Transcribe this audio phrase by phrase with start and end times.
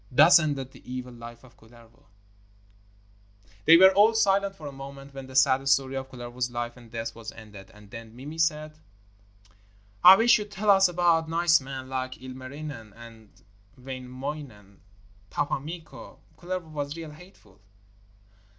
[0.09, 2.05] Thus ended the evil life of Kullervo.
[3.65, 6.89] They were all silent for a moment when the sad story of Kullervo's life and
[6.89, 8.79] death was ended, and then Mimi said:
[10.03, 13.29] 'I wish you'd tell us about nice men like Ilmarinen and
[13.77, 14.79] Wainamoinen,
[15.29, 17.61] Pappa Mikko; Kullervo was real hateful.'